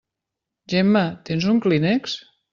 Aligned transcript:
Gemma, 0.73 1.03
tens 1.31 1.47
un 1.53 1.61
clínex? 1.67 2.19